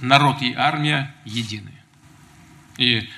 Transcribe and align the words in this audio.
народ 0.00 0.42
и 0.42 0.54
армия 0.54 1.14
едины. 1.24 1.72
И 2.78 3.08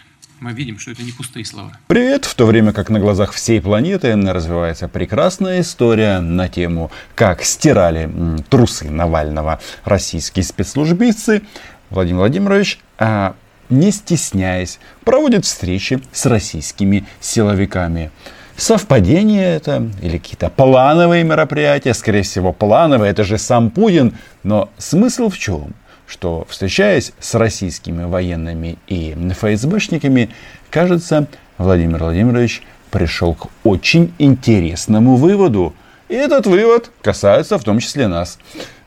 мы 0.41 0.53
видим, 0.53 0.79
что 0.79 0.91
это 0.91 1.03
не 1.03 1.13
пустые 1.13 1.45
слова. 1.45 1.79
Привет! 1.87 2.25
В 2.25 2.35
то 2.35 2.47
время 2.47 2.73
как 2.73 2.91
на 2.91 2.99
глазах 2.99 3.33
всей 3.33 3.61
планеты 3.61 4.15
развивается 4.15 4.89
прекрасная 4.89 5.61
история 5.61 6.19
на 6.19 6.49
тему, 6.49 6.91
как 7.15 7.45
стирали 7.45 8.11
трусы 8.51 8.91
Навального 8.91 9.61
российские 9.85 10.45
спецслужбисты, 10.45 11.43
Владимир 11.91 12.19
Владимирович, 12.19 12.81
а, 12.99 13.37
не 13.69 13.93
стесняясь, 13.93 14.81
проводит 15.05 15.45
встречи 15.45 16.01
с 16.11 16.27
российскими 16.27 17.07
силовиками. 17.21 18.11
Совпадение 18.57 19.55
это 19.55 19.91
или 20.03 20.19
какие-то 20.19 20.51
плановые 20.51 21.25
мероприятия, 21.25 21.95
скорее 21.95 22.23
всего 22.23 22.53
плановые, 22.53 23.13
это 23.13 23.25
же 23.25 23.39
сам 23.39 23.71
Путин, 23.71 24.15
но 24.43 24.71
смысл 24.77 25.31
в 25.31 25.39
чем? 25.39 25.75
Что 26.13 26.47
встречаясь 26.47 27.13
с 27.19 27.35
российскими 27.35 28.05
военными 28.05 28.77
и 28.87 29.17
ФСБшниками, 29.31 30.29
кажется, 30.69 31.27
Владимир 31.57 32.01
Владимирович 32.01 32.63
пришел 32.91 33.35
к 33.35 33.49
очень 33.65 34.13
интересному 34.19 35.17
выводу. 35.17 35.75
И 36.11 36.15
этот 36.15 36.47
вывод 36.47 36.91
касается 37.01 37.57
в 37.57 37.65
том 37.65 37.79
числе 37.79 38.09
нас. 38.09 38.39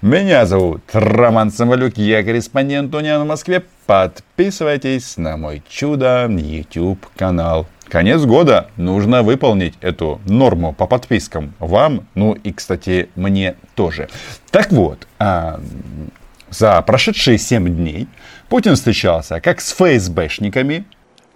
Меня 0.03 0.45
зовут 0.45 0.83
Роман 0.93 1.51
Самолюк, 1.51 1.97
я 1.97 2.23
корреспондент 2.23 2.93
Униан 2.93 3.23
в 3.23 3.27
Москве. 3.27 3.63
Подписывайтесь 3.87 5.17
на 5.17 5.35
мой 5.35 5.63
чудо 5.67 6.27
YouTube 6.29 7.07
канал. 7.17 7.65
Конец 7.87 8.21
года 8.21 8.69
нужно 8.77 9.23
выполнить 9.23 9.73
эту 9.81 10.21
норму 10.25 10.73
по 10.73 10.85
подпискам 10.85 11.55
вам, 11.57 12.05
ну 12.13 12.33
и, 12.33 12.51
кстати, 12.51 13.09
мне 13.15 13.55
тоже. 13.73 14.09
Так 14.51 14.71
вот, 14.71 15.07
а, 15.17 15.59
за 16.49 16.81
прошедшие 16.81 17.37
7 17.37 17.67
дней 17.67 18.07
Путин 18.49 18.75
встречался 18.75 19.41
как 19.41 19.61
с 19.61 19.71
ФСБшниками. 19.73 20.85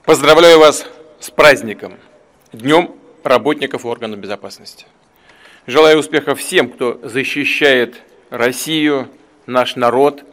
Поздравляю 0.06 0.60
вас 0.60 0.86
с 1.20 1.30
праздником, 1.30 1.94
Днем 2.52 2.96
работников 3.24 3.86
органов 3.86 4.20
безопасности. 4.20 4.86
Желаю 5.68 6.00
успехов 6.00 6.40
всем, 6.40 6.70
кто 6.70 7.00
защищает 7.04 8.02
Россию, 8.32 9.10
наш 9.46 9.76
народ 9.76 10.24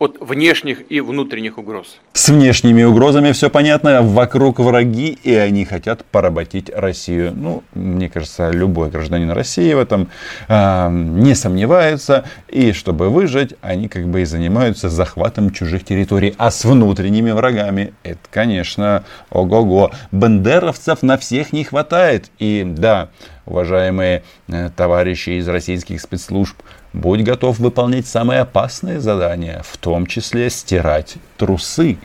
от 0.00 0.16
внешних 0.18 0.90
и 0.90 1.00
внутренних 1.00 1.58
угроз. 1.58 1.98
С 2.14 2.30
внешними 2.30 2.82
угрозами 2.82 3.32
все 3.32 3.50
понятно. 3.50 4.00
Вокруг 4.00 4.58
враги, 4.58 5.18
и 5.22 5.34
они 5.34 5.66
хотят 5.66 6.06
поработить 6.06 6.70
Россию. 6.74 7.34
Ну, 7.36 7.62
мне 7.74 8.08
кажется, 8.08 8.50
любой 8.50 8.88
гражданин 8.88 9.30
России 9.30 9.74
в 9.74 9.78
этом 9.78 10.08
э, 10.48 10.88
не 10.90 11.34
сомневается. 11.34 12.24
И 12.48 12.72
чтобы 12.72 13.10
выжить, 13.10 13.54
они 13.60 13.88
как 13.88 14.08
бы 14.08 14.22
и 14.22 14.24
занимаются 14.24 14.88
захватом 14.88 15.50
чужих 15.50 15.84
территорий. 15.84 16.34
А 16.38 16.50
с 16.50 16.64
внутренними 16.64 17.32
врагами, 17.32 17.92
это, 18.02 18.20
конечно, 18.30 19.04
ого-го. 19.28 19.90
Бандеровцев 20.12 21.02
на 21.02 21.18
всех 21.18 21.52
не 21.52 21.64
хватает. 21.64 22.30
И 22.38 22.64
да, 22.66 23.10
уважаемые 23.46 24.22
э, 24.48 24.70
товарищи 24.76 25.38
из 25.38 25.48
российских 25.48 26.00
спецслужб, 26.00 26.56
Будь 26.92 27.22
готов 27.22 27.58
выполнять 27.60 28.06
самые 28.06 28.40
опасные 28.40 29.00
задания, 29.00 29.62
в 29.64 29.76
том 29.76 30.06
числе 30.06 30.50
стирать 30.50 31.16
трусы. 31.36 31.98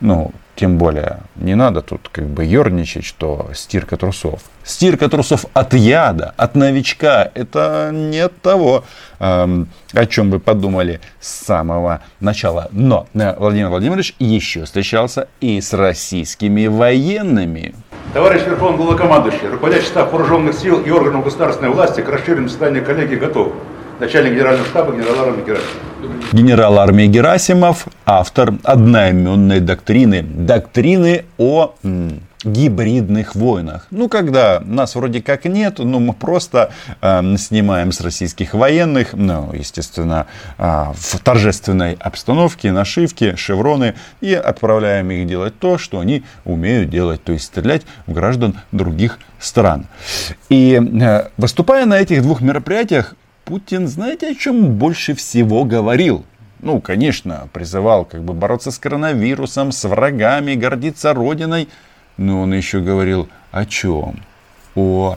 Ну, 0.00 0.32
тем 0.56 0.76
более, 0.76 1.20
не 1.36 1.54
надо 1.54 1.82
тут 1.82 2.08
как 2.10 2.26
бы 2.26 2.44
ерничать, 2.44 3.04
что 3.04 3.50
стирка 3.54 3.96
трусов. 3.96 4.40
Стирка 4.64 5.08
трусов 5.08 5.46
от 5.52 5.74
яда, 5.74 6.34
от 6.36 6.56
новичка, 6.56 7.30
это 7.34 7.90
не 7.92 8.18
от 8.18 8.40
того, 8.40 8.84
эм, 9.20 9.68
о 9.92 10.06
чем 10.06 10.30
вы 10.30 10.40
подумали 10.40 11.00
с 11.20 11.28
самого 11.28 12.02
начала. 12.18 12.68
Но 12.72 13.06
э, 13.14 13.36
Владимир 13.38 13.68
Владимирович 13.68 14.14
еще 14.18 14.64
встречался 14.64 15.28
и 15.40 15.60
с 15.60 15.72
российскими 15.72 16.66
военными. 16.66 17.74
Товарищ 18.12 18.42
Верховный 18.46 18.76
Главнокомандующий, 18.78 19.48
руководящий 19.50 19.86
штаб 19.86 20.12
вооруженных 20.12 20.54
сил 20.54 20.80
и 20.80 20.90
органов 20.90 21.24
государственной 21.24 21.70
власти 21.70 22.00
к 22.00 22.08
расширенному 22.08 22.48
состоянию 22.48 22.84
коллеги 22.84 23.16
готов 23.16 23.52
начальник 23.98 24.34
генерального 24.34 24.66
штаба 24.66 24.92
генерал 24.92 25.20
армии 25.20 25.44
Герасимов. 25.44 26.32
Генерал 26.32 26.78
армии 26.78 27.06
Герасимов, 27.06 27.86
автор 28.06 28.54
одноименной 28.62 29.60
доктрины. 29.60 30.22
Доктрины 30.22 31.24
о 31.38 31.74
м, 31.82 32.20
гибридных 32.44 33.34
войнах. 33.34 33.86
Ну, 33.90 34.08
когда 34.08 34.60
нас 34.64 34.94
вроде 34.94 35.22
как 35.22 35.44
нет, 35.44 35.78
но 35.78 36.00
мы 36.00 36.12
просто 36.12 36.70
э, 37.00 37.36
снимаем 37.38 37.92
с 37.92 38.00
российских 38.00 38.54
военных, 38.54 39.14
ну, 39.14 39.52
естественно, 39.52 40.26
э, 40.58 40.92
в 40.94 41.18
торжественной 41.20 41.94
обстановке, 41.94 42.72
нашивки, 42.72 43.36
шевроны, 43.36 43.94
и 44.20 44.34
отправляем 44.34 45.10
их 45.10 45.26
делать 45.26 45.58
то, 45.58 45.78
что 45.78 46.00
они 46.00 46.24
умеют 46.44 46.90
делать, 46.90 47.22
то 47.24 47.32
есть 47.32 47.46
стрелять 47.46 47.82
в 48.06 48.12
граждан 48.12 48.56
других 48.72 49.18
стран. 49.38 49.86
И 50.48 50.80
э, 50.80 51.28
выступая 51.36 51.86
на 51.86 51.98
этих 51.98 52.22
двух 52.22 52.40
мероприятиях, 52.40 53.14
Путин, 53.44 53.88
знаете, 53.88 54.28
о 54.28 54.34
чем 54.34 54.76
больше 54.78 55.14
всего 55.14 55.64
говорил? 55.64 56.24
Ну, 56.60 56.80
конечно, 56.80 57.48
призывал 57.52 58.06
как 58.06 58.22
бы 58.22 58.32
бороться 58.32 58.70
с 58.70 58.78
коронавирусом, 58.78 59.70
с 59.70 59.86
врагами, 59.86 60.54
гордиться 60.54 61.12
родиной. 61.12 61.68
Но 62.16 62.42
он 62.42 62.54
еще 62.54 62.80
говорил 62.80 63.28
о 63.50 63.64
чем? 63.64 64.22
О 64.74 65.16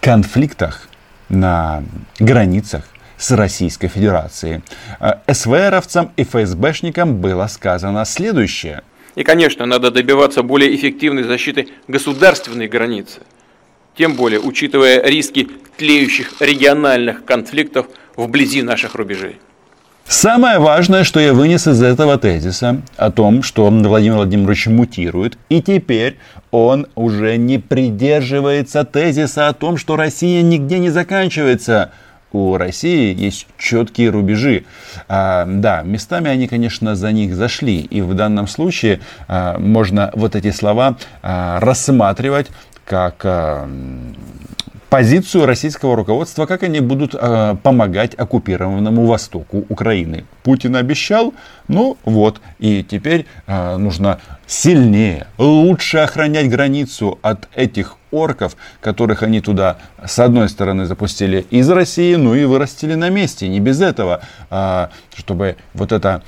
конфликтах 0.00 0.88
на 1.28 1.82
границах 2.18 2.88
с 3.16 3.30
Российской 3.32 3.88
Федерацией. 3.88 4.62
Э, 5.00 5.14
СВРовцам 5.32 6.12
и 6.16 6.24
ФСБшникам 6.24 7.16
было 7.16 7.46
сказано 7.48 8.04
следующее. 8.04 8.82
И, 9.16 9.24
конечно, 9.24 9.66
надо 9.66 9.90
добиваться 9.90 10.42
более 10.42 10.74
эффективной 10.74 11.24
защиты 11.24 11.68
государственной 11.88 12.68
границы– 12.68 13.20
тем 13.98 14.14
более 14.14 14.38
учитывая 14.38 15.02
риски 15.02 15.48
тлеющих 15.76 16.40
региональных 16.40 17.24
конфликтов 17.24 17.88
вблизи 18.16 18.62
наших 18.62 18.94
рубежей. 18.94 19.40
Самое 20.08 20.58
важное, 20.58 21.04
что 21.04 21.20
я 21.20 21.34
вынес 21.34 21.66
из 21.68 21.82
этого 21.82 22.16
тезиса 22.16 22.80
о 22.96 23.10
том, 23.10 23.42
что 23.42 23.68
Владимир 23.68 24.16
Владимирович 24.16 24.66
мутирует, 24.66 25.36
и 25.50 25.60
теперь 25.60 26.16
он 26.50 26.86
уже 26.94 27.36
не 27.36 27.58
придерживается 27.58 28.84
тезиса 28.84 29.48
о 29.48 29.52
том, 29.52 29.76
что 29.76 29.96
Россия 29.96 30.40
нигде 30.40 30.78
не 30.78 30.88
заканчивается. 30.88 31.90
У 32.32 32.56
России 32.56 33.14
есть 33.14 33.46
четкие 33.58 34.08
рубежи. 34.08 34.64
А, 35.08 35.46
да, 35.46 35.82
местами 35.82 36.30
они, 36.30 36.48
конечно, 36.48 36.96
за 36.96 37.12
них 37.12 37.34
зашли. 37.34 37.80
И 37.80 38.00
в 38.00 38.14
данном 38.14 38.48
случае 38.48 39.00
а, 39.28 39.58
можно 39.58 40.10
вот 40.14 40.36
эти 40.36 40.50
слова 40.50 40.96
а, 41.22 41.60
рассматривать 41.60 42.48
как 42.84 43.20
э, 43.24 43.66
позицию 44.88 45.46
российского 45.46 45.96
руководства, 45.96 46.46
как 46.46 46.62
они 46.62 46.80
будут 46.80 47.14
э, 47.14 47.56
помогать 47.62 48.14
оккупированному 48.14 49.06
востоку 49.06 49.64
Украины. 49.68 50.24
Путин 50.42 50.76
обещал, 50.76 51.34
ну 51.68 51.96
вот, 52.04 52.40
и 52.58 52.82
теперь 52.82 53.26
э, 53.46 53.76
нужно 53.76 54.20
сильнее, 54.46 55.26
лучше 55.36 55.98
охранять 55.98 56.48
границу 56.48 57.18
от 57.22 57.48
этих 57.54 57.96
орков, 58.10 58.56
которых 58.80 59.22
они 59.22 59.40
туда, 59.40 59.76
с 60.04 60.18
одной 60.18 60.48
стороны, 60.48 60.86
запустили 60.86 61.46
из 61.50 61.68
России, 61.68 62.14
ну 62.14 62.34
и 62.34 62.44
вырастили 62.44 62.94
на 62.94 63.10
месте. 63.10 63.48
Не 63.48 63.60
без 63.60 63.82
этого, 63.82 64.22
э, 64.50 64.88
чтобы 65.14 65.56
вот 65.74 65.92
это 65.92 66.22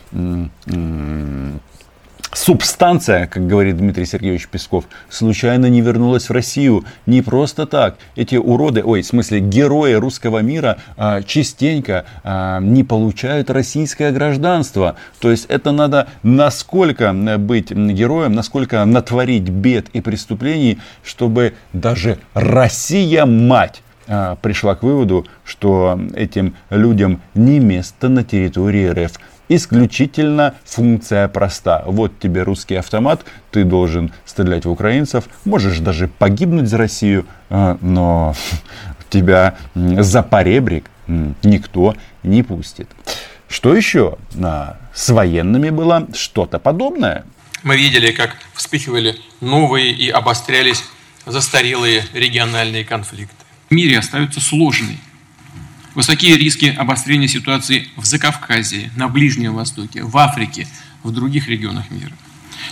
субстанция, 2.32 3.26
как 3.26 3.46
говорит 3.46 3.76
Дмитрий 3.76 4.06
Сергеевич 4.06 4.48
Песков, 4.48 4.84
случайно 5.08 5.66
не 5.66 5.80
вернулась 5.80 6.28
в 6.28 6.32
Россию. 6.32 6.84
Не 7.06 7.22
просто 7.22 7.66
так. 7.66 7.96
Эти 8.16 8.36
уроды, 8.36 8.82
ой, 8.84 9.02
в 9.02 9.06
смысле 9.06 9.40
герои 9.40 9.94
русского 9.94 10.38
мира 10.38 10.78
а, 10.96 11.22
частенько 11.22 12.04
а, 12.22 12.60
не 12.60 12.84
получают 12.84 13.50
российское 13.50 14.12
гражданство. 14.12 14.96
То 15.20 15.30
есть 15.30 15.46
это 15.46 15.72
надо 15.72 16.08
насколько 16.22 17.12
быть 17.38 17.70
героем, 17.70 18.32
насколько 18.32 18.84
натворить 18.84 19.48
бед 19.48 19.88
и 19.92 20.00
преступлений, 20.00 20.78
чтобы 21.02 21.54
даже 21.72 22.18
Россия, 22.34 23.26
мать, 23.26 23.82
а, 24.12 24.34
пришла 24.36 24.74
к 24.74 24.82
выводу, 24.82 25.26
что 25.44 26.00
этим 26.14 26.54
людям 26.68 27.20
не 27.34 27.60
место 27.60 28.08
на 28.08 28.24
территории 28.24 28.88
РФ 28.88 29.12
исключительно 29.50 30.54
функция 30.64 31.28
проста. 31.28 31.82
Вот 31.86 32.18
тебе 32.18 32.42
русский 32.44 32.76
автомат, 32.76 33.26
ты 33.50 33.64
должен 33.64 34.12
стрелять 34.24 34.64
в 34.64 34.70
украинцев, 34.70 35.24
можешь 35.44 35.80
даже 35.80 36.08
погибнуть 36.08 36.68
за 36.68 36.78
Россию, 36.78 37.26
э, 37.50 37.76
но 37.80 38.34
тебя 39.10 39.56
за 39.74 40.22
поребрик 40.22 40.88
никто 41.42 41.96
не 42.22 42.42
пустит. 42.44 42.88
Что 43.48 43.74
еще? 43.74 44.16
С 44.94 45.08
военными 45.08 45.70
было 45.70 46.06
что-то 46.14 46.60
подобное. 46.60 47.24
Мы 47.64 47.76
видели, 47.76 48.12
как 48.12 48.36
вспыхивали 48.54 49.16
новые 49.40 49.90
и 49.90 50.08
обострялись 50.08 50.84
застарелые 51.26 52.04
региональные 52.12 52.84
конфликты. 52.84 53.34
В 53.68 53.74
мире 53.74 53.98
остается 53.98 54.40
сложной 54.40 54.98
Высокие 55.94 56.36
риски 56.36 56.66
обострения 56.66 57.26
ситуации 57.26 57.88
в 57.96 58.04
Закавказье, 58.04 58.90
на 58.96 59.08
Ближнем 59.08 59.54
Востоке, 59.54 60.04
в 60.04 60.16
Африке, 60.16 60.68
в 61.02 61.10
других 61.10 61.48
регионах 61.48 61.90
мира. 61.90 62.12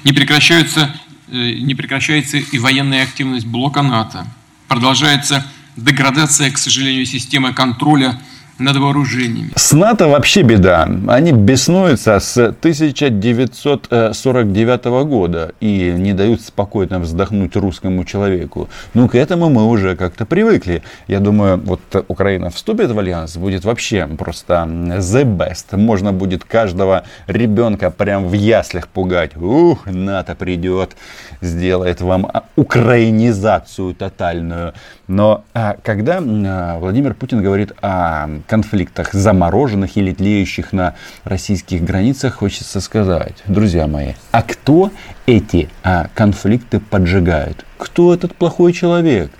Не, 0.04 0.12
прекращаются, 0.12 0.94
э, 1.28 1.54
не 1.54 1.74
прекращается 1.74 2.36
и 2.36 2.58
военная 2.58 3.02
активность 3.02 3.46
блока 3.46 3.82
НАТО. 3.82 4.26
Продолжается 4.68 5.44
деградация, 5.76 6.50
к 6.50 6.58
сожалению, 6.58 7.06
системы 7.06 7.52
контроля 7.52 8.20
над 8.58 8.76
вооружениями. 8.76 9.52
С 9.54 9.72
НАТО 9.72 10.08
вообще 10.08 10.42
беда. 10.42 10.88
Они 11.08 11.32
беснуются 11.32 12.18
с 12.18 12.36
1949 12.36 14.84
года 15.06 15.52
и 15.60 15.94
не 15.96 16.12
дают 16.12 16.42
спокойно 16.42 16.98
вздохнуть 16.98 17.54
русскому 17.56 18.04
человеку. 18.04 18.68
Ну, 18.94 19.08
к 19.08 19.14
этому 19.14 19.48
мы 19.50 19.66
уже 19.66 19.96
как-то 19.96 20.26
привыкли. 20.26 20.82
Я 21.06 21.20
думаю, 21.20 21.60
вот 21.64 21.80
Украина 22.08 22.50
вступит 22.50 22.90
в 22.90 22.98
альянс, 22.98 23.36
будет 23.36 23.64
вообще 23.64 24.06
просто 24.06 24.66
the 24.98 25.24
best. 25.24 25.76
Можно 25.76 26.12
будет 26.12 26.44
каждого 26.44 27.04
ребенка 27.26 27.90
прям 27.90 28.28
в 28.28 28.32
яслях 28.32 28.88
пугать. 28.88 29.36
Ух, 29.36 29.86
НАТО 29.86 30.34
придет, 30.34 30.96
сделает 31.40 32.00
вам 32.00 32.30
украинизацию 32.56 33.94
тотальную. 33.94 34.72
Но 35.06 35.44
а, 35.54 35.76
когда 35.82 36.20
а, 36.20 36.78
Владимир 36.78 37.14
Путин 37.14 37.42
говорит 37.42 37.72
о 37.80 38.28
конфликтах, 38.48 39.12
замороженных 39.12 39.96
или 39.96 40.12
тлеющих 40.12 40.72
на 40.72 40.96
российских 41.22 41.84
границах, 41.84 42.34
хочется 42.34 42.80
сказать, 42.80 43.36
друзья 43.46 43.86
мои, 43.86 44.14
а 44.32 44.42
кто 44.42 44.90
эти 45.26 45.68
а, 45.84 46.08
конфликты 46.14 46.80
поджигает? 46.80 47.64
Кто 47.76 48.12
этот 48.12 48.34
плохой 48.34 48.72
человек? 48.72 49.30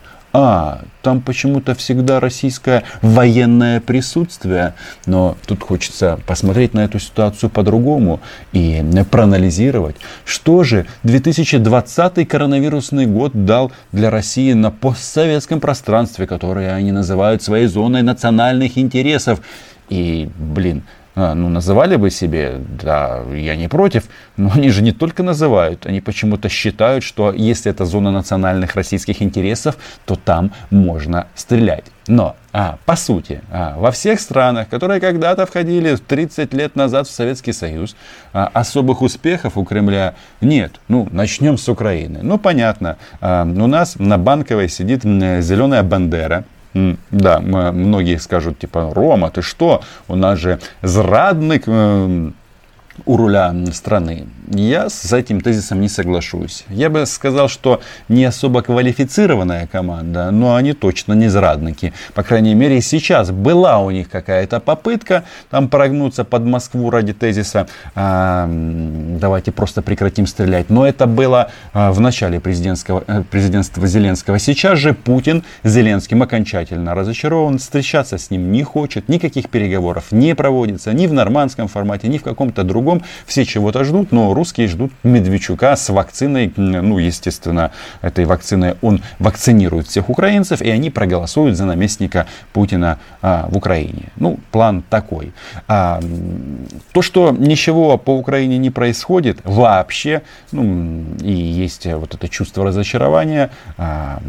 А, 0.40 0.82
там 1.02 1.20
почему-то 1.20 1.74
всегда 1.74 2.20
российское 2.20 2.84
военное 3.02 3.80
присутствие. 3.80 4.74
Но 5.04 5.36
тут 5.46 5.64
хочется 5.64 6.20
посмотреть 6.26 6.74
на 6.74 6.84
эту 6.84 7.00
ситуацию 7.00 7.50
по-другому 7.50 8.20
и 8.52 8.84
проанализировать, 9.10 9.96
что 10.24 10.62
же 10.62 10.86
2020 11.02 12.28
коронавирусный 12.28 13.06
год 13.06 13.32
дал 13.34 13.72
для 13.90 14.10
России 14.10 14.52
на 14.52 14.70
постсоветском 14.70 15.58
пространстве, 15.58 16.28
которое 16.28 16.72
они 16.72 16.92
называют 16.92 17.42
своей 17.42 17.66
зоной 17.66 18.02
национальных 18.02 18.78
интересов. 18.78 19.40
И, 19.88 20.30
блин, 20.38 20.84
ну, 21.34 21.48
называли 21.48 21.96
бы 21.96 22.10
себе, 22.10 22.60
да, 22.82 23.22
я 23.34 23.56
не 23.56 23.68
против, 23.68 24.04
но 24.36 24.50
они 24.54 24.70
же 24.70 24.82
не 24.82 24.92
только 24.92 25.22
называют, 25.22 25.86
они 25.86 26.00
почему-то 26.00 26.48
считают, 26.48 27.04
что 27.04 27.32
если 27.32 27.70
это 27.70 27.84
зона 27.84 28.10
национальных 28.10 28.76
российских 28.76 29.22
интересов, 29.22 29.76
то 30.04 30.16
там 30.16 30.52
можно 30.70 31.26
стрелять. 31.34 31.84
Но, 32.08 32.36
а, 32.52 32.78
по 32.86 32.96
сути, 32.96 33.42
а, 33.50 33.76
во 33.76 33.90
всех 33.90 34.20
странах, 34.20 34.68
которые 34.68 34.98
когда-то 34.98 35.44
входили 35.44 35.96
30 35.96 36.54
лет 36.54 36.74
назад 36.74 37.06
в 37.06 37.10
Советский 37.10 37.52
Союз, 37.52 37.96
а, 38.32 38.50
особых 38.54 39.02
успехов 39.02 39.58
у 39.58 39.64
Кремля 39.64 40.14
нет. 40.40 40.80
Ну, 40.88 41.06
начнем 41.12 41.58
с 41.58 41.68
Украины. 41.68 42.20
Ну, 42.22 42.38
понятно, 42.38 42.96
а, 43.20 43.42
у 43.42 43.66
нас 43.66 43.96
на 43.98 44.16
Банковой 44.16 44.70
сидит 44.70 45.02
зеленая 45.02 45.82
бандера, 45.82 46.44
да, 47.10 47.40
многие 47.40 48.18
скажут, 48.18 48.58
типа, 48.58 48.92
Рома, 48.94 49.30
ты 49.30 49.42
что? 49.42 49.82
У 50.08 50.16
нас 50.16 50.38
же 50.38 50.60
зрадник 50.82 51.64
э, 51.66 52.30
у 53.06 53.16
руля 53.16 53.54
страны. 53.72 54.26
Я 54.50 54.88
с 54.88 55.12
этим 55.12 55.40
тезисом 55.40 55.80
не 55.80 55.88
соглашусь. 55.88 56.64
Я 56.70 56.88
бы 56.88 57.04
сказал, 57.06 57.48
что 57.48 57.80
не 58.08 58.24
особо 58.24 58.62
квалифицированная 58.62 59.66
команда, 59.66 60.30
но 60.30 60.54
они 60.54 60.72
точно 60.72 61.12
не 61.12 61.28
зрадники. 61.28 61.92
По 62.14 62.22
крайней 62.22 62.54
мере, 62.54 62.80
сейчас 62.80 63.30
была 63.30 63.78
у 63.78 63.90
них 63.90 64.08
какая-то 64.08 64.60
попытка 64.60 65.24
там 65.50 65.68
прогнуться 65.68 66.24
под 66.24 66.44
Москву 66.44 66.90
ради 66.90 67.12
тезиса 67.12 67.68
а, 67.94 68.48
«давайте 68.48 69.52
просто 69.52 69.82
прекратим 69.82 70.26
стрелять». 70.26 70.70
Но 70.70 70.86
это 70.86 71.06
было 71.06 71.50
а, 71.74 71.92
в 71.92 72.00
начале 72.00 72.40
президентского, 72.40 73.04
э, 73.06 73.22
президентства 73.30 73.86
Зеленского. 73.86 74.38
Сейчас 74.38 74.78
же 74.78 74.94
Путин 74.94 75.44
Зеленским 75.62 76.22
окончательно 76.22 76.94
разочарован, 76.94 77.58
встречаться 77.58 78.16
с 78.16 78.30
ним 78.30 78.50
не 78.50 78.62
хочет, 78.62 79.08
никаких 79.08 79.50
переговоров 79.50 80.06
не 80.10 80.34
проводится 80.34 80.92
ни 80.92 81.06
в 81.06 81.12
нормандском 81.12 81.68
формате, 81.68 82.08
ни 82.08 82.16
в 82.16 82.22
каком-то 82.22 82.64
другом. 82.64 82.87
Все 83.26 83.44
чего-то 83.44 83.84
ждут, 83.84 84.12
но 84.12 84.34
русские 84.34 84.68
ждут 84.68 84.92
Медведчука 85.02 85.76
с 85.76 85.88
вакциной. 85.88 86.52
Ну, 86.56 86.98
естественно, 86.98 87.70
этой 88.02 88.24
вакциной 88.24 88.76
он 88.82 89.02
вакцинирует 89.18 89.86
всех 89.88 90.10
украинцев, 90.10 90.62
и 90.62 90.70
они 90.70 90.90
проголосуют 90.90 91.56
за 91.56 91.64
наместника 91.64 92.26
Путина 92.52 92.98
а, 93.22 93.48
в 93.50 93.56
Украине. 93.56 94.12
Ну, 94.16 94.38
план 94.50 94.82
такой. 94.88 95.32
А, 95.66 96.00
то, 96.92 97.02
что 97.02 97.30
ничего 97.30 97.98
по 97.98 98.16
Украине 98.16 98.58
не 98.58 98.70
происходит 98.70 99.38
вообще, 99.44 100.22
ну, 100.52 101.04
и 101.22 101.32
есть 101.32 101.86
вот 101.86 102.14
это 102.14 102.28
чувство 102.28 102.64
разочарования, 102.64 103.50
а, 103.76 104.20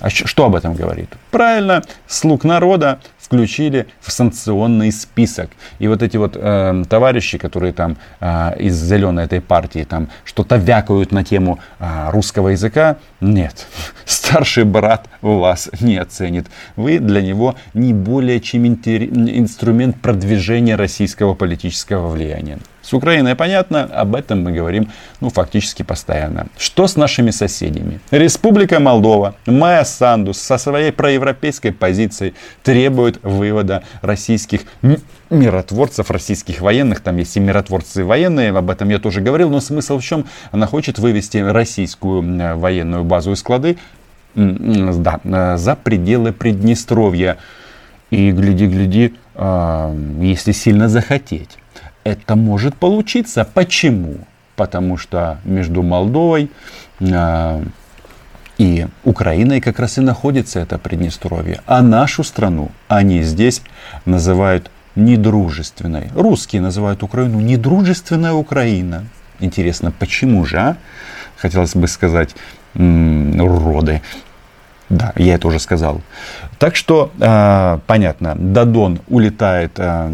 а 0.00 0.10
что 0.10 0.44
об 0.44 0.54
этом 0.54 0.74
говорит? 0.74 1.08
Правильно, 1.30 1.82
слуг 2.06 2.44
народа 2.44 3.00
включили 3.24 3.86
в 4.00 4.12
санкционный 4.12 4.92
список. 4.92 5.50
И 5.78 5.88
вот 5.88 6.02
эти 6.02 6.16
вот 6.16 6.36
э, 6.36 6.84
товарищи, 6.88 7.38
которые 7.38 7.72
там 7.72 7.96
э, 8.20 8.60
из 8.60 8.74
зеленой 8.80 9.24
этой 9.24 9.40
партии 9.40 9.84
там 9.84 10.08
что-то 10.24 10.56
вякают 10.56 11.10
на 11.10 11.24
тему 11.24 11.58
э, 11.78 12.10
русского 12.10 12.50
языка, 12.50 12.98
нет, 13.20 13.66
старший 14.04 14.64
брат 14.64 15.08
вас 15.22 15.70
не 15.80 15.96
оценит. 15.96 16.46
Вы 16.76 16.98
для 16.98 17.22
него 17.22 17.54
не 17.72 17.94
более 17.94 18.40
чем 18.40 18.64
инструмент 18.64 20.00
продвижения 20.00 20.76
российского 20.76 21.34
политического 21.34 22.08
влияния. 22.08 22.58
С 22.84 22.92
Украиной 22.92 23.34
понятно, 23.34 23.84
об 23.84 24.14
этом 24.14 24.42
мы 24.42 24.52
говорим 24.52 24.90
ну, 25.22 25.30
фактически 25.30 25.82
постоянно. 25.82 26.48
Что 26.58 26.86
с 26.86 26.96
нашими 26.96 27.30
соседями? 27.30 27.98
Республика 28.10 28.78
Молдова, 28.78 29.36
Майя 29.46 29.84
Санду 29.84 30.34
со 30.34 30.58
своей 30.58 30.92
проевропейской 30.92 31.72
позицией 31.72 32.34
требует 32.62 33.20
вывода 33.22 33.84
российских 34.02 34.64
миротворцев, 35.30 36.10
российских 36.10 36.60
военных. 36.60 37.00
Там 37.00 37.16
есть 37.16 37.34
и 37.38 37.40
миротворцы 37.40 38.04
военные, 38.04 38.50
об 38.50 38.68
этом 38.68 38.90
я 38.90 38.98
тоже 38.98 39.22
говорил. 39.22 39.48
Но 39.48 39.60
смысл 39.60 39.98
в 39.98 40.02
чем? 40.02 40.26
Она 40.52 40.66
хочет 40.66 40.98
вывести 40.98 41.38
российскую 41.38 42.58
военную 42.58 43.02
базу 43.02 43.32
и 43.32 43.36
склады 43.36 43.78
да, 44.34 45.20
э, 45.24 45.56
за 45.56 45.74
пределы 45.74 46.32
Приднестровья. 46.32 47.38
И 48.10 48.30
гляди-гляди, 48.30 49.14
а, 49.34 49.92
если 50.20 50.52
сильно 50.52 50.88
захотеть 50.88 51.58
это 52.04 52.36
может 52.36 52.76
получиться. 52.76 53.44
Почему? 53.44 54.18
Потому 54.56 54.96
что 54.96 55.38
между 55.44 55.82
Молдовой 55.82 56.50
э, 57.00 57.64
и 58.58 58.86
Украиной 59.02 59.60
как 59.60 59.80
раз 59.80 59.98
и 59.98 60.00
находится 60.00 60.60
это 60.60 60.78
Приднестровье. 60.78 61.60
А 61.66 61.82
нашу 61.82 62.22
страну 62.22 62.70
они 62.88 63.22
здесь 63.22 63.62
называют 64.04 64.70
недружественной. 64.94 66.10
Русские 66.14 66.62
называют 66.62 67.02
Украину 67.02 67.40
недружественная 67.40 68.32
Украина. 68.32 69.06
Интересно, 69.40 69.90
почему 69.90 70.44
же, 70.44 70.58
а? 70.58 70.76
Хотелось 71.36 71.74
бы 71.74 71.88
сказать, 71.88 72.34
уроды. 72.74 74.02
Да, 74.90 75.12
я 75.16 75.34
это 75.34 75.48
уже 75.48 75.58
сказал. 75.58 76.02
Так 76.58 76.76
что, 76.76 77.10
э, 77.18 77.78
понятно, 77.86 78.34
Дадон 78.38 79.00
улетает 79.08 79.72
э, 79.78 80.08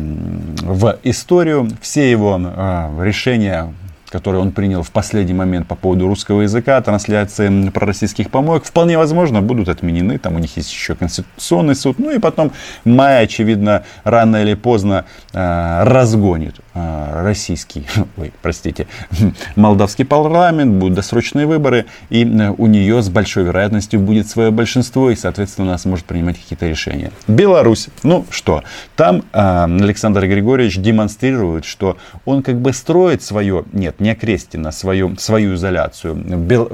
в 0.62 0.98
историю. 1.02 1.68
Все 1.80 2.10
его 2.10 2.40
э, 2.40 3.04
решения 3.04 3.74
который 4.10 4.40
он 4.40 4.52
принял 4.52 4.82
в 4.82 4.90
последний 4.90 5.34
момент 5.34 5.66
по 5.66 5.74
поводу 5.74 6.06
русского 6.06 6.42
языка, 6.42 6.80
трансляции 6.80 7.70
пророссийских 7.70 8.30
помоек, 8.30 8.64
вполне 8.64 8.98
возможно 8.98 9.40
будут 9.40 9.68
отменены. 9.68 10.18
Там 10.18 10.36
у 10.36 10.38
них 10.38 10.56
есть 10.56 10.72
еще 10.72 10.94
Конституционный 10.94 11.74
суд. 11.74 11.98
Ну 11.98 12.10
и 12.10 12.18
потом 12.18 12.52
Май, 12.84 13.24
очевидно, 13.24 13.84
рано 14.04 14.42
или 14.42 14.54
поздно 14.54 15.04
э, 15.32 15.82
разгонит 15.84 16.56
э, 16.74 17.22
российский, 17.22 17.86
ой, 18.16 18.32
простите, 18.42 18.86
молдавский 19.56 20.04
парламент, 20.04 20.74
будут 20.74 20.94
досрочные 20.94 21.46
выборы, 21.46 21.86
и 22.10 22.24
у 22.24 22.66
нее 22.66 23.02
с 23.02 23.08
большой 23.08 23.44
вероятностью 23.44 24.00
будет 24.00 24.28
свое 24.28 24.50
большинство, 24.50 25.10
и, 25.10 25.16
соответственно, 25.16 25.68
она 25.68 25.78
сможет 25.78 26.04
принимать 26.04 26.38
какие-то 26.38 26.66
решения. 26.66 27.12
Беларусь, 27.28 27.88
ну 28.02 28.24
что, 28.30 28.62
там 28.96 29.22
э, 29.32 29.64
Александр 29.64 30.26
Григорьевич 30.26 30.78
демонстрирует, 30.78 31.64
что 31.64 31.96
он 32.24 32.42
как 32.42 32.60
бы 32.60 32.72
строит 32.72 33.22
свое, 33.22 33.64
нет, 33.72 33.99
нарушать 34.00 34.20
неокрестенно 34.20 34.72
свою, 34.72 35.16
свою 35.16 35.54
изоляцию 35.54 36.14
бел, 36.14 36.70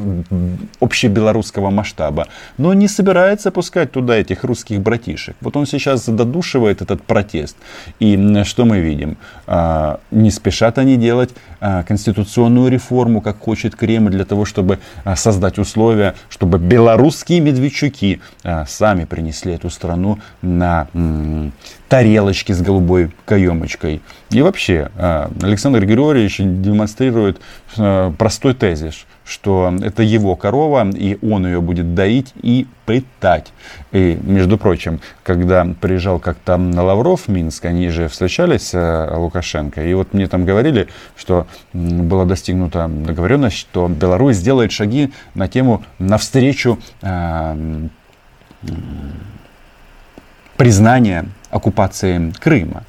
общебелорусского 0.80 1.70
масштаба, 1.70 2.26
но 2.58 2.74
не 2.74 2.88
собирается 2.88 3.50
пускать 3.50 3.92
туда 3.92 4.16
этих 4.16 4.44
русских 4.44 4.80
братишек. 4.80 5.36
Вот 5.40 5.56
он 5.56 5.66
сейчас 5.66 6.08
додушивает 6.08 6.82
этот 6.82 7.02
протест. 7.02 7.56
И 8.00 8.42
что 8.44 8.64
мы 8.64 8.80
видим? 8.80 9.16
А, 9.46 9.98
не 10.10 10.30
спешат 10.30 10.78
они 10.78 10.96
делать 10.96 11.30
а, 11.60 11.82
конституционную 11.82 12.70
реформу, 12.70 13.20
как 13.20 13.38
хочет 13.38 13.74
Кремль, 13.76 14.10
для 14.10 14.24
того, 14.24 14.44
чтобы 14.44 14.78
а, 15.04 15.16
создать 15.16 15.58
условия, 15.58 16.14
чтобы 16.28 16.58
белорусские 16.58 17.40
медведчуки 17.40 18.20
сами 18.66 19.04
принесли 19.04 19.54
эту 19.54 19.70
страну 19.70 20.18
на 20.42 20.88
тарелочки 21.88 22.52
с 22.52 22.60
голубой 22.60 23.10
каемочкой. 23.24 24.00
И 24.30 24.42
вообще, 24.42 24.90
Александр 25.42 25.84
Григорьевич 25.84 26.38
демонстрирует 26.38 27.15
простой 28.18 28.54
тезис, 28.54 29.06
что 29.26 29.74
это 29.82 30.02
его 30.02 30.36
корова, 30.36 30.88
и 30.88 31.18
он 31.20 31.46
ее 31.46 31.60
будет 31.60 31.94
доить 31.94 32.32
и 32.42 32.66
пытать. 32.86 33.52
И, 33.90 34.18
между 34.22 34.56
прочим, 34.56 35.00
когда 35.24 35.66
приезжал 35.80 36.20
как-то 36.20 36.56
на 36.56 36.82
Лавров 36.84 37.26
Минск, 37.26 37.64
они 37.64 37.88
же 37.88 38.08
встречались 38.08 38.70
э, 38.72 39.16
Лукашенко, 39.16 39.84
и 39.84 39.92
вот 39.94 40.14
мне 40.14 40.28
там 40.28 40.44
говорили, 40.44 40.88
что 41.16 41.48
была 41.72 42.24
достигнута 42.24 42.86
договоренность, 42.88 43.56
что 43.56 43.88
Беларусь 43.88 44.36
сделает 44.36 44.70
шаги 44.70 45.12
на 45.34 45.48
тему 45.48 45.82
навстречу 45.98 46.78
э, 47.02 47.88
признания 50.56 51.26
оккупации 51.50 52.32
Крыма 52.38 52.84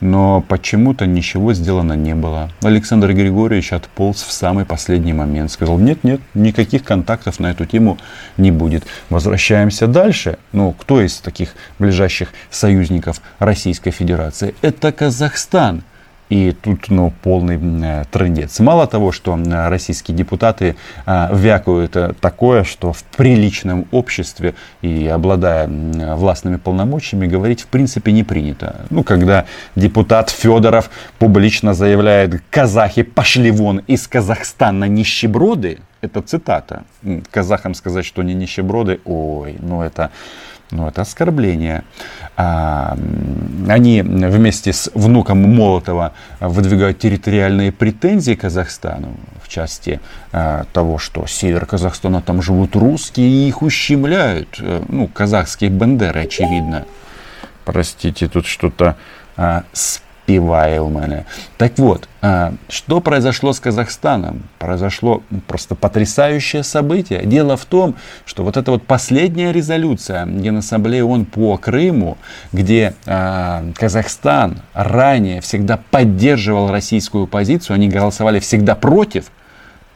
но 0.00 0.40
почему-то 0.40 1.06
ничего 1.06 1.54
сделано 1.54 1.94
не 1.94 2.14
было. 2.14 2.50
Александр 2.62 3.12
Григорьевич 3.12 3.72
отполз 3.72 4.22
в 4.22 4.32
самый 4.32 4.64
последний 4.64 5.12
момент. 5.12 5.50
Сказал, 5.50 5.78
нет, 5.78 6.04
нет, 6.04 6.20
никаких 6.34 6.84
контактов 6.84 7.40
на 7.40 7.50
эту 7.50 7.66
тему 7.66 7.98
не 8.36 8.50
будет. 8.50 8.84
Возвращаемся 9.10 9.86
дальше. 9.86 10.38
Ну, 10.52 10.72
кто 10.72 11.00
из 11.00 11.18
таких 11.18 11.54
ближайших 11.78 12.30
союзников 12.50 13.20
Российской 13.38 13.90
Федерации? 13.90 14.54
Это 14.62 14.92
Казахстан. 14.92 15.82
И 16.28 16.52
тут 16.52 16.90
ну, 16.90 17.12
полный 17.22 17.58
э, 17.58 18.04
трендец. 18.10 18.60
Мало 18.60 18.86
того, 18.86 19.12
что 19.12 19.36
э, 19.36 19.68
российские 19.68 20.16
депутаты 20.16 20.76
э, 21.06 21.28
вякают 21.32 21.96
такое, 22.20 22.64
что 22.64 22.92
в 22.92 23.02
приличном 23.02 23.86
обществе 23.90 24.54
и 24.82 25.06
обладая 25.06 25.68
властными 26.16 26.56
полномочиями 26.56 27.26
говорить 27.26 27.62
в 27.62 27.66
принципе 27.68 28.12
не 28.12 28.24
принято. 28.24 28.86
Ну, 28.90 29.02
когда 29.02 29.46
депутат 29.74 30.30
Федоров 30.30 30.90
публично 31.18 31.74
заявляет, 31.74 32.42
казахи 32.50 33.02
пошли 33.02 33.50
вон 33.50 33.78
из 33.78 34.06
Казахстана 34.06 34.84
нищеброды, 34.84 35.78
это 36.00 36.20
цитата. 36.22 36.84
Казахам 37.30 37.74
сказать, 37.74 38.04
что 38.04 38.22
они 38.22 38.34
нищеброды, 38.34 39.00
ой, 39.04 39.56
ну 39.60 39.82
это 39.82 40.10
ну, 40.70 40.86
это 40.86 41.02
оскорбление. 41.02 41.82
А, 42.36 42.96
они 43.68 44.02
вместе 44.02 44.72
с 44.72 44.90
внуком 44.94 45.38
Молотова 45.38 46.12
выдвигают 46.40 46.98
территориальные 46.98 47.72
претензии 47.72 48.34
Казахстану 48.34 49.16
в 49.42 49.48
части 49.48 50.00
а, 50.30 50.64
того, 50.72 50.98
что 50.98 51.26
север 51.26 51.64
Казахстана 51.64 52.20
там 52.20 52.42
живут 52.42 52.76
русские 52.76 53.28
и 53.28 53.48
их 53.48 53.62
ущемляют. 53.62 54.58
Э, 54.60 54.82
ну, 54.88 55.08
казахские 55.08 55.70
бандеры, 55.70 56.24
очевидно. 56.24 56.84
Простите, 57.64 58.28
тут 58.28 58.46
что-то 58.46 58.96
а, 59.36 59.64
с 59.72 60.02
співає 60.28 60.80
у 60.80 60.90
мене. 60.90 61.24
Так 61.56 61.78
вот, 61.78 62.08
что 62.68 63.00
произошло 63.00 63.52
с 63.52 63.60
Казахстаном? 63.60 64.40
Произошло 64.58 65.22
просто 65.46 65.74
потрясающее 65.74 66.62
событие. 66.62 67.24
Дело 67.24 67.56
в 67.56 67.64
том, 67.64 67.94
что 68.26 68.44
вот 68.44 68.56
эта 68.56 68.70
вот 68.70 68.82
последняя 68.82 69.52
резолюция 69.52 70.26
Генассамблеи 70.26 71.00
ООН 71.00 71.24
по 71.24 71.56
Крыму, 71.56 72.18
где 72.52 72.92
Казахстан 73.06 74.58
ранее 74.74 75.40
всегда 75.40 75.78
поддерживал 75.90 76.70
российскую 76.70 77.26
позицию, 77.26 77.76
они 77.76 77.88
голосовали 77.88 78.38
всегда 78.38 78.74
против, 78.74 79.32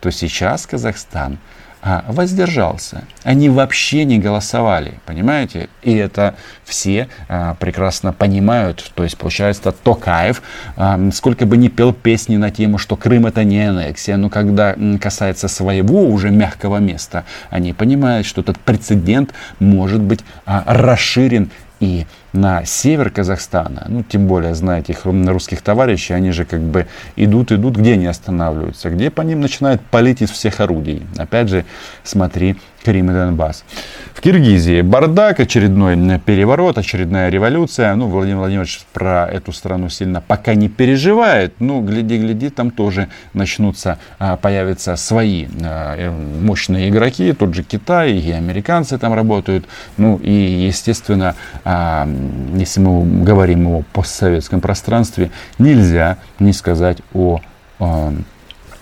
то 0.01 0.11
сейчас 0.11 0.67
Казахстан 0.67 1.37
а, 1.83 2.05
воздержался. 2.07 3.05
Они 3.25 3.49
вообще 3.49 4.05
не 4.05 4.19
голосовали, 4.19 4.95
понимаете? 5.05 5.69
И 5.83 5.93
это 5.95 6.37
все 6.65 7.09
а, 7.29 7.55
прекрасно 7.57 8.13
понимают. 8.13 8.93
То 8.95 9.03
есть, 9.03 9.19
получается, 9.19 9.73
Токаев, 9.73 10.43
а, 10.77 11.11
сколько 11.13 11.45
бы 11.45 11.57
ни 11.57 11.67
пел 11.67 11.93
песни 11.93 12.37
на 12.37 12.53
тему, 12.53 12.79
что 12.79 12.95
Крым 12.95 13.27
это 13.27 13.43
не 13.43 13.67
аннексия, 13.67 14.17
но 14.17 14.31
когда 14.31 14.77
касается 15.01 15.49
своего 15.49 16.07
уже 16.07 16.31
мягкого 16.31 16.77
места, 16.77 17.25
они 17.51 17.73
понимают, 17.73 18.27
что 18.27 18.43
этот 18.43 18.61
прецедент 18.61 19.35
может 19.59 20.01
быть 20.01 20.21
а, 20.47 20.63
расширен 20.67 21.51
и 21.81 22.07
на 22.33 22.65
север 22.65 23.11
Казахстана, 23.11 23.87
ну, 23.89 24.03
тем 24.03 24.27
более, 24.27 24.55
знаете, 24.55 24.93
их 24.93 25.05
русских 25.05 25.63
товарищей, 25.63 26.15
они 26.15 26.33
же 26.33 26.45
как 26.45 26.61
бы 26.61 26.87
идут, 27.17 27.53
идут, 27.53 27.77
где 27.77 27.95
они 27.95 28.07
останавливаются, 28.07 28.91
где 28.91 29.11
по 29.11 29.23
ним 29.23 29.41
начинают 29.41 29.83
палить 29.83 30.23
из 30.23 30.31
всех 30.31 30.61
орудий. 30.61 31.03
Опять 31.19 31.49
же, 31.49 31.65
смотри 32.05 32.57
Крым 32.85 33.11
и 33.11 33.15
Донбасс. 33.15 33.65
В 34.13 34.21
Киргизии 34.21 34.83
бардак, 34.83 35.41
очередной 35.41 36.19
переворот, 36.19 36.79
очередная 36.79 37.29
революция. 37.29 37.95
Ну, 37.95 38.09
Владимир 38.09 38.39
Владимирович 38.39 38.81
про 38.93 39.29
эту 39.31 39.53
страну 39.53 39.89
сильно 39.89 40.21
пока 40.21 40.55
не 40.55 40.69
переживает. 40.69 41.55
Ну, 41.61 41.81
гляди-гляди, 41.81 42.51
там 42.51 42.71
тоже 42.71 43.09
начнутся, 43.35 43.99
а, 44.19 44.37
появятся 44.37 44.97
свои 44.97 45.47
а, 45.63 45.97
э, 45.97 46.11
мощные 46.11 46.89
игроки. 46.89 47.33
Тот 47.33 47.55
же 47.55 47.63
Китай 47.63 48.13
и 48.13 48.31
американцы 48.31 48.99
там 48.99 49.15
работают. 49.15 49.65
Ну, 49.97 50.17
и, 50.17 50.33
естественно, 50.33 51.35
а, 51.65 52.09
если 52.55 52.81
мы 52.81 53.25
говорим 53.25 53.69
о 53.69 53.83
постсоветском 53.93 54.61
пространстве, 54.61 55.31
нельзя 55.59 56.19
не 56.39 56.53
сказать 56.53 56.99
о 57.15 57.41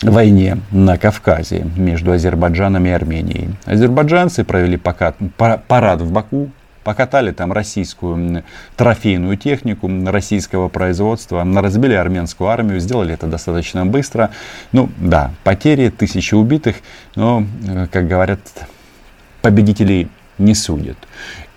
войне 0.03 0.59
на 0.71 0.97
Кавказе 0.97 1.67
между 1.77 2.13
Азербайджаном 2.13 2.87
и 2.87 2.91
Арменией. 2.91 3.51
Азербайджанцы 3.67 4.45
провели 4.45 4.77
покат, 4.77 5.17
парад 5.37 6.01
в 6.01 6.11
Баку, 6.11 6.51
покатали 6.85 7.31
там 7.33 7.53
российскую 7.53 8.43
трофейную 8.77 9.37
технику 9.37 9.91
российского 10.07 10.69
производства, 10.69 11.47
разбили 11.61 11.95
армянскую 11.95 12.49
армию, 12.49 12.81
сделали 12.81 13.15
это 13.15 13.27
достаточно 13.27 13.85
быстро. 13.85 14.31
Ну 14.73 14.89
да, 14.99 15.33
потери, 15.45 15.91
тысячи 15.91 16.35
убитых, 16.35 16.77
но, 17.15 17.45
э, 17.69 17.87
как 17.93 18.09
говорят, 18.09 18.41
победителей 19.43 20.09
не 20.41 20.55
судят. 20.55 20.97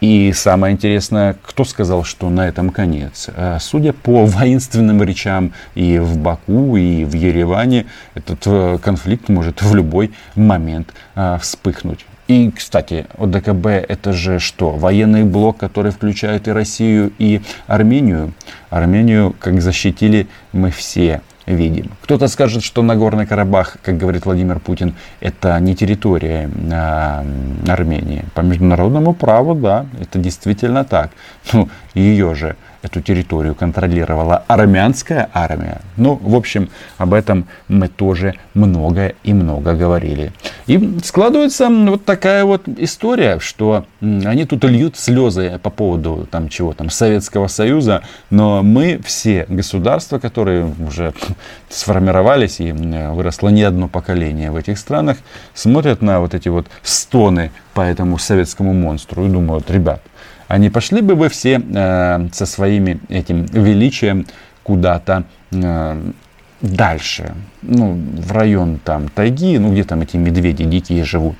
И 0.01 0.33
самое 0.33 0.73
интересное, 0.73 1.37
кто 1.41 1.63
сказал, 1.63 2.03
что 2.03 2.29
на 2.29 2.47
этом 2.47 2.71
конец? 2.71 3.29
А, 3.35 3.57
судя 3.59 3.93
по 3.93 4.25
воинственным 4.25 5.01
речам 5.01 5.53
и 5.75 5.97
в 5.97 6.17
Баку, 6.17 6.75
и 6.75 7.05
в 7.05 7.13
Ереване, 7.13 7.85
этот 8.13 8.39
э, 8.45 8.77
конфликт 8.83 9.29
может 9.29 9.61
в 9.61 9.73
любой 9.73 10.11
момент 10.35 10.93
а, 11.15 11.37
вспыхнуть. 11.37 12.05
И, 12.27 12.51
кстати, 12.51 13.05
ОДКБ 13.17 13.65
это 13.67 14.13
же 14.13 14.39
что? 14.39 14.71
Военный 14.71 15.23
блок, 15.23 15.57
который 15.57 15.91
включает 15.91 16.47
и 16.47 16.51
Россию, 16.51 17.11
и 17.17 17.41
Армению. 17.67 18.33
Армению, 18.69 19.35
как 19.39 19.61
защитили 19.61 20.27
мы 20.51 20.71
все 20.71 21.21
видим. 21.45 21.91
Кто-то 22.01 22.27
скажет, 22.27 22.63
что 22.63 22.81
Нагорный 22.81 23.25
Карабах, 23.25 23.77
как 23.81 23.97
говорит 23.97 24.25
Владимир 24.25 24.59
Путин, 24.59 24.95
это 25.19 25.59
не 25.59 25.75
территория 25.75 26.49
а, 26.71 27.25
Армении. 27.67 28.25
По 28.33 28.41
международному 28.41 29.13
праву, 29.13 29.55
да, 29.55 29.85
это 29.99 30.19
действительно 30.19 30.83
так. 30.83 31.11
Ну, 31.51 31.69
ее 31.93 32.33
же 32.35 32.55
эту 32.83 33.01
территорию 33.01 33.55
контролировала 33.55 34.43
армянская 34.47 35.29
армия. 35.33 35.81
Ну, 35.97 36.19
в 36.21 36.35
общем, 36.35 36.69
об 36.97 37.13
этом 37.13 37.47
мы 37.67 37.87
тоже 37.87 38.35
много 38.53 39.13
и 39.23 39.33
много 39.33 39.73
говорили. 39.73 40.31
И 40.67 40.99
складывается 41.03 41.69
вот 41.69 42.05
такая 42.05 42.43
вот 42.43 42.67
история, 42.77 43.39
что 43.39 43.85
они 44.01 44.45
тут 44.45 44.63
льют 44.65 44.97
слезы 44.97 45.59
по 45.63 45.69
поводу 45.69 46.27
там 46.29 46.49
чего 46.49 46.73
там 46.73 46.89
Советского 46.89 47.47
Союза, 47.47 48.03
но 48.29 48.61
мы 48.63 48.99
все 49.03 49.45
государства, 49.47 50.19
которые 50.19 50.73
уже 50.85 51.13
сформировались 51.69 52.59
и 52.59 52.71
выросло 52.71 53.49
не 53.49 53.63
одно 53.63 53.87
поколение 53.87 54.51
в 54.51 54.55
этих 54.57 54.77
странах, 54.77 55.17
смотрят 55.53 56.01
на 56.01 56.19
вот 56.19 56.33
эти 56.33 56.49
вот 56.49 56.67
стоны 56.81 57.51
по 57.73 57.81
этому 57.81 58.17
советскому 58.17 58.73
монстру 58.73 59.25
и 59.25 59.29
думают, 59.29 59.71
ребят, 59.71 60.01
а 60.53 60.59
не 60.59 60.69
пошли 60.69 61.01
бы 61.01 61.15
вы 61.15 61.29
все 61.29 61.59
э, 61.59 62.27
со 62.31 62.45
своими 62.45 62.99
этим 63.09 63.45
величием 63.45 64.27
куда-то 64.61 65.23
э, 65.51 66.11
дальше, 66.61 67.33
ну, 67.63 67.99
в 68.17 68.31
район 68.31 68.77
там 68.77 69.09
тайги, 69.09 69.57
ну, 69.57 69.71
где 69.71 69.83
там 69.83 70.01
эти 70.01 70.15
медведи 70.15 70.63
дикие 70.63 71.05
живут. 71.05 71.37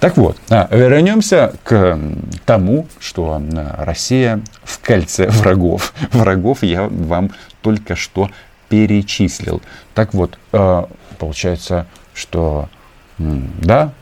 Так 0.00 0.16
вот, 0.16 0.36
а, 0.50 0.66
вернемся 0.72 1.52
к 1.62 1.96
тому, 2.44 2.88
что 2.98 3.40
э, 3.40 3.84
Россия 3.84 4.40
в 4.64 4.80
кольце 4.80 5.28
врагов. 5.28 5.94
Врагов 6.10 6.64
я 6.64 6.88
вам 6.88 7.30
только 7.62 7.94
что 7.94 8.30
перечислил. 8.68 9.62
Так 9.94 10.12
вот, 10.12 10.40
э, 10.50 10.84
получается, 11.20 11.86
что 12.14 12.68
да, 13.16 13.92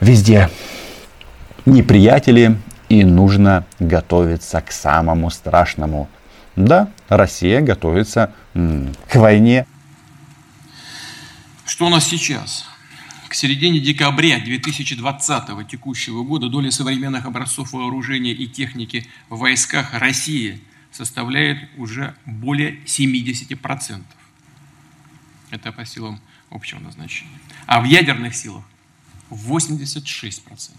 везде 0.00 0.48
неприятели, 1.64 2.56
и 2.88 3.04
нужно 3.04 3.66
готовиться 3.78 4.60
к 4.60 4.72
самому 4.72 5.30
страшному. 5.30 6.08
Да, 6.54 6.90
Россия 7.08 7.60
готовится 7.60 8.32
к 8.54 9.14
войне. 9.14 9.66
Что 11.66 11.86
у 11.86 11.88
нас 11.88 12.06
сейчас? 12.06 12.66
К 13.28 13.34
середине 13.34 13.80
декабря 13.80 14.38
2020 14.38 15.68
текущего 15.68 16.22
года 16.22 16.48
доля 16.48 16.70
современных 16.70 17.26
образцов 17.26 17.72
вооружения 17.72 18.32
и 18.32 18.46
техники 18.46 19.06
в 19.28 19.38
войсках 19.38 19.92
России 19.92 20.62
составляет 20.92 21.58
уже 21.76 22.14
более 22.24 22.78
70%. 22.84 24.02
Это 25.50 25.72
по 25.72 25.84
силам 25.84 26.20
общего 26.50 26.78
назначения. 26.78 27.38
А 27.66 27.80
в 27.80 27.84
ядерных 27.84 28.34
силах 28.34 28.64
86%. 29.30 30.70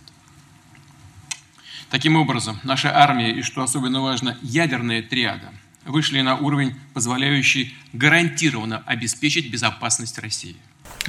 Таким 1.89 2.17
образом, 2.17 2.59
наша 2.63 2.95
армия 2.95 3.31
и, 3.31 3.41
что 3.41 3.63
особенно 3.63 4.01
важно, 4.01 4.37
ядерная 4.41 5.01
триада 5.01 5.51
вышли 5.85 6.19
на 6.19 6.35
уровень, 6.35 6.75
позволяющий 6.93 7.75
гарантированно 7.93 8.83
обеспечить 8.85 9.49
безопасность 9.51 10.19
России. 10.19 10.57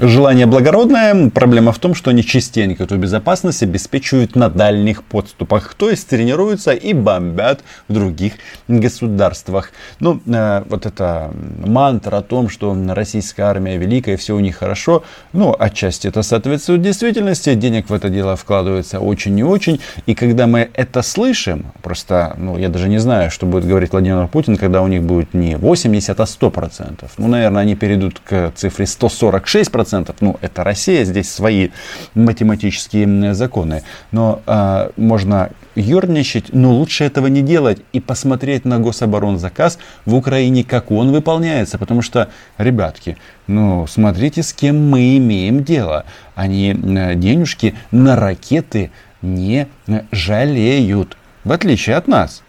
Желание 0.00 0.46
благородное. 0.46 1.28
Проблема 1.30 1.72
в 1.72 1.78
том, 1.80 1.92
что 1.92 2.10
они 2.10 2.22
частенько 2.22 2.84
эту 2.84 2.96
безопасность 2.96 3.64
обеспечивают 3.64 4.36
на 4.36 4.48
дальних 4.48 5.02
подступах. 5.02 5.74
То 5.74 5.90
есть 5.90 6.08
тренируются 6.08 6.70
и 6.70 6.92
бомбят 6.92 7.64
в 7.88 7.94
других 7.94 8.34
государствах. 8.68 9.72
Ну, 9.98 10.20
э, 10.24 10.62
вот 10.68 10.86
эта 10.86 11.32
мантра 11.66 12.18
о 12.18 12.22
том, 12.22 12.48
что 12.48 12.76
российская 12.90 13.42
армия 13.42 13.76
великая, 13.76 14.16
все 14.16 14.36
у 14.36 14.38
них 14.38 14.58
хорошо. 14.58 15.02
Ну, 15.32 15.52
отчасти 15.58 16.06
это 16.06 16.22
соответствует 16.22 16.80
действительности. 16.80 17.54
Денег 17.54 17.90
в 17.90 17.92
это 17.92 18.08
дело 18.08 18.36
вкладывается 18.36 19.00
очень 19.00 19.36
и 19.36 19.42
очень. 19.42 19.80
И 20.06 20.14
когда 20.14 20.46
мы 20.46 20.70
это 20.74 21.02
слышим, 21.02 21.72
просто, 21.82 22.36
ну, 22.38 22.56
я 22.56 22.68
даже 22.68 22.88
не 22.88 22.98
знаю, 22.98 23.32
что 23.32 23.46
будет 23.46 23.66
говорить 23.66 23.90
Владимир 23.90 24.28
Путин, 24.28 24.58
когда 24.58 24.80
у 24.80 24.86
них 24.86 25.02
будет 25.02 25.34
не 25.34 25.56
80, 25.56 26.20
а 26.20 26.22
100%. 26.22 27.10
Ну, 27.18 27.26
наверное, 27.26 27.62
они 27.62 27.74
перейдут 27.74 28.20
к 28.20 28.52
цифре 28.54 28.84
146%. 28.84 29.87
100%. 29.88 30.14
Ну, 30.20 30.36
это 30.40 30.64
Россия, 30.64 31.04
здесь 31.04 31.30
свои 31.30 31.70
математические 32.14 33.34
законы. 33.34 33.82
Но 34.12 34.42
э, 34.46 34.90
можно 34.96 35.50
ерничать, 35.74 36.52
но 36.52 36.72
лучше 36.72 37.04
этого 37.04 37.26
не 37.26 37.42
делать 37.42 37.82
и 37.92 38.00
посмотреть 38.00 38.64
на 38.64 38.78
гособоронзаказ 38.78 39.78
в 40.04 40.14
Украине, 40.14 40.64
как 40.64 40.90
он 40.90 41.12
выполняется. 41.12 41.78
Потому 41.78 42.02
что, 42.02 42.30
ребятки, 42.58 43.16
ну, 43.46 43.86
смотрите, 43.86 44.42
с 44.42 44.52
кем 44.52 44.90
мы 44.90 45.16
имеем 45.16 45.64
дело. 45.64 46.04
Они 46.34 46.74
денежки 46.74 47.74
на 47.90 48.16
ракеты 48.16 48.90
не 49.22 49.68
жалеют, 50.12 51.16
в 51.44 51.52
отличие 51.52 51.96
от 51.96 52.08
нас. 52.08 52.42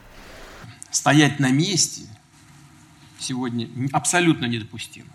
Стоять 0.92 1.40
на 1.40 1.50
месте 1.50 2.04
сегодня 3.20 3.68
абсолютно 3.92 4.46
недопустимо 4.46 5.08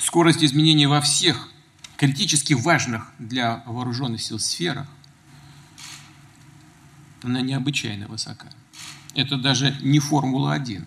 скорость 0.00 0.42
изменений 0.42 0.86
во 0.86 1.00
всех 1.00 1.50
критически 1.96 2.54
важных 2.54 3.12
для 3.18 3.62
вооруженных 3.66 4.22
сил 4.22 4.38
сферах, 4.38 4.86
она 7.22 7.42
необычайно 7.42 8.08
высока. 8.08 8.48
Это 9.14 9.36
даже 9.36 9.76
не 9.82 9.98
Формула-1. 9.98 10.86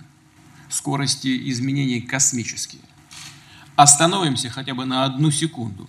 Скорости 0.70 1.52
изменений 1.52 2.02
космические. 2.02 2.82
Остановимся 3.76 4.50
хотя 4.50 4.74
бы 4.74 4.86
на 4.86 5.06
одну 5.06 5.30
секунду 5.30 5.88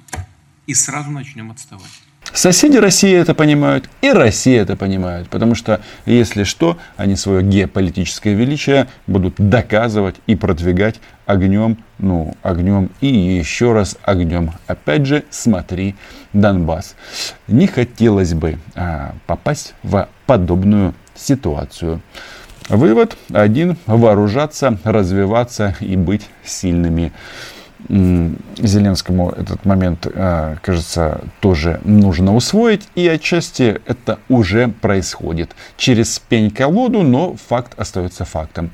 и 0.66 0.74
сразу 0.74 1.10
начнем 1.10 1.50
отставать. 1.50 2.02
Соседи 2.34 2.78
России 2.78 3.14
это 3.14 3.32
понимают, 3.32 3.88
и 4.02 4.10
Россия 4.10 4.62
это 4.62 4.74
понимает, 4.74 5.28
потому 5.28 5.54
что, 5.54 5.80
если 6.04 6.42
что, 6.42 6.76
они 6.96 7.14
свое 7.14 7.44
геополитическое 7.44 8.34
величие 8.34 8.88
будут 9.06 9.36
доказывать 9.38 10.16
и 10.26 10.34
продвигать 10.34 11.00
огнем, 11.26 11.78
ну, 11.98 12.34
огнем 12.42 12.90
и 13.00 13.06
еще 13.06 13.72
раз 13.72 13.96
огнем. 14.02 14.50
Опять 14.66 15.06
же, 15.06 15.22
смотри 15.30 15.94
Донбасс. 16.32 16.96
Не 17.46 17.68
хотелось 17.68 18.34
бы 18.34 18.58
а, 18.74 19.14
попасть 19.28 19.74
в 19.84 20.08
подобную 20.26 20.92
ситуацию. 21.14 22.02
Вывод 22.68 23.16
один. 23.32 23.76
Вооружаться, 23.86 24.78
развиваться 24.82 25.76
и 25.80 25.96
быть 25.96 26.28
сильными. 26.44 27.12
Зеленскому 27.88 29.30
этот 29.30 29.64
момент, 29.64 30.06
а, 30.14 30.56
кажется, 30.62 31.20
тоже 31.40 31.80
нужно 31.84 32.34
усвоить. 32.34 32.88
И 32.94 33.06
отчасти 33.06 33.80
это 33.86 34.18
уже 34.28 34.68
происходит. 34.68 35.54
Через 35.76 36.18
пень-колоду, 36.18 37.02
но 37.02 37.36
факт 37.48 37.78
остается 37.78 38.24
фактом. 38.24 38.70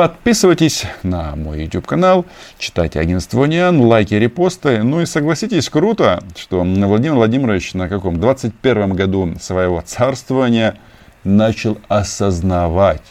Подписывайтесь 0.00 0.86
на 1.02 1.36
мой 1.36 1.64
YouTube 1.64 1.86
канал, 1.86 2.24
читайте 2.56 3.00
агентство 3.00 3.44
Ниан, 3.44 3.82
лайки, 3.82 4.14
репосты. 4.14 4.82
Ну 4.82 5.02
и 5.02 5.04
согласитесь, 5.04 5.68
круто, 5.68 6.24
что 6.36 6.60
Владимир 6.62 7.16
Владимирович 7.16 7.74
на 7.74 7.86
каком 7.86 8.18
21 8.18 8.94
году 8.94 9.34
своего 9.38 9.82
царствования 9.84 10.78
начал 11.22 11.76
осознавать, 11.88 13.02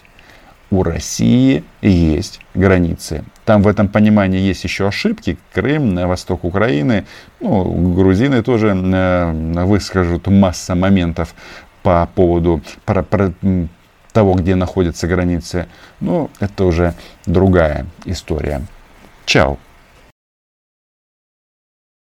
у 0.72 0.84
России 0.84 1.64
есть 1.82 2.40
границы. 2.54 3.24
Там 3.46 3.64
в 3.64 3.68
этом 3.68 3.88
понимании 3.88 4.40
есть 4.40 4.64
еще 4.64 4.88
ошибки. 4.88 5.38
Крым, 5.54 5.94
на 5.94 6.08
восток 6.08 6.44
Украины, 6.44 7.06
ну, 7.40 7.94
грузины 7.96 8.44
тоже 8.44 8.70
э, 8.70 9.64
выскажут 9.66 10.28
масса 10.28 10.76
моментов 10.76 11.34
по 11.82 12.08
поводу 12.14 12.62
про, 12.86 13.02
про, 13.04 13.34
того, 14.14 14.34
где 14.34 14.56
находятся 14.56 15.08
границы. 15.08 15.68
Но 16.00 16.30
это 16.40 16.66
уже 16.66 16.94
другая 17.26 17.86
история. 18.06 18.62
Чао. 19.26 19.58